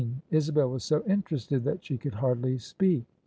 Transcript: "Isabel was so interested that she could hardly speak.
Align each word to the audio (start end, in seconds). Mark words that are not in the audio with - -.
"Isabel 0.39 0.71
was 0.71 0.83
so 0.83 1.03
interested 1.03 1.63
that 1.65 1.85
she 1.85 1.95
could 1.95 2.15
hardly 2.15 2.57
speak. 2.57 3.03